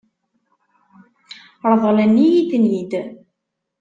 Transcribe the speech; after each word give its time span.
Ṛeḍlen-iyi-ten-id? 1.71 2.93